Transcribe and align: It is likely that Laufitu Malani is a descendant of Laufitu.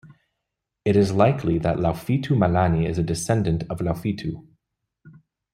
It 0.83 0.95
is 0.95 1.13
likely 1.13 1.59
that 1.59 1.77
Laufitu 1.77 2.33
Malani 2.35 2.89
is 2.89 2.97
a 2.97 3.03
descendant 3.03 3.65
of 3.69 3.81
Laufitu. 3.81 4.47